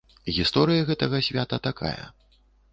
Гісторыя 0.37 0.87
гэтага 0.89 1.21
свята 1.29 1.63
такая. 1.71 2.03